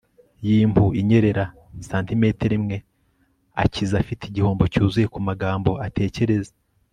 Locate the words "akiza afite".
3.63-4.23